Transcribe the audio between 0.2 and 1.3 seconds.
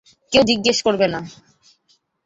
কেউ জিজ্ঞেস করবে না।